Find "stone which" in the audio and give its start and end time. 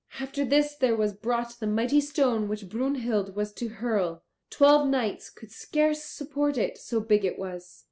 2.01-2.67